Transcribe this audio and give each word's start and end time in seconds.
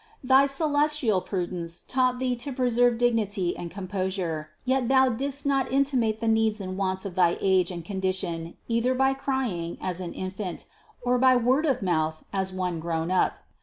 Thy 0.23 0.47
celestial 0.47 1.21
prudence 1.21 1.83
taught 1.83 2.17
Thee 2.17 2.35
to 2.37 2.51
preserve 2.51 2.97
dignity 2.97 3.55
and 3.55 3.69
composure, 3.69 4.49
yet 4.65 4.87
Thou 4.87 5.09
didst 5.09 5.45
not 5.45 5.71
intimate 5.71 6.19
the 6.19 6.25
wants 6.27 6.61
and 6.61 6.75
needs 6.95 7.05
of 7.05 7.13
thy 7.13 7.37
age 7.39 7.69
and 7.69 7.85
condition 7.85 8.57
either 8.67 8.95
by 8.95 9.13
crying, 9.13 9.77
as 9.79 10.01
an 10.01 10.13
infant, 10.13 10.65
or 11.03 11.19
by 11.19 11.35
word 11.35 11.67
of 11.67 11.83
mouth, 11.83 12.23
as 12.33 12.51
one 12.51 12.79
grown 12.79 13.11
up. 13.11 13.33